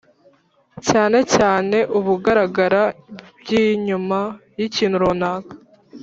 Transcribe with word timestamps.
cyanecyane 0.85 1.77
ubugaragara 1.97 2.83
bwinyuma 3.39 4.19
yikintu 4.57 4.97
runaka, 5.03 5.53